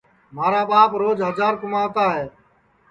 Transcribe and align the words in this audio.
مھارا 0.35 0.61
ٻاپ 0.69 0.91
روج 1.01 1.17
ہجار 1.27 1.53
کُموتا 1.61 2.05
ہے 2.15 2.25